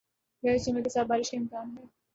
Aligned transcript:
گرج 0.43 0.59
چمک 0.65 0.83
کے 0.83 0.89
ساتھ 0.89 1.07
بارش 1.07 1.31
کا 1.31 1.37
امکان 1.37 1.67
ہے 1.77 1.85